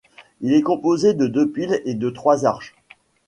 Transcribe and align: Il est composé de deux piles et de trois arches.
Il 0.39 0.53
est 0.55 0.63
composé 0.63 1.13
de 1.13 1.27
deux 1.27 1.47
piles 1.51 1.79
et 1.85 1.93
de 1.93 2.09
trois 2.09 2.43
arches. 2.47 2.73